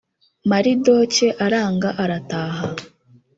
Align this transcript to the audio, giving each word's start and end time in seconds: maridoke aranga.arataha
maridoke 0.49 1.27
aranga.arataha 1.45 2.67